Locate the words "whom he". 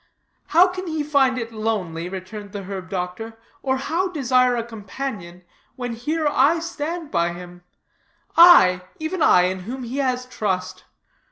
9.59-9.97